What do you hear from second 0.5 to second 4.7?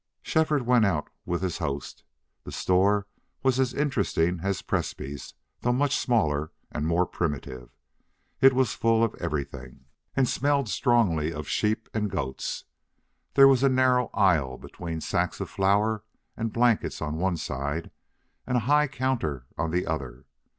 went out with his host. The store was as interesting as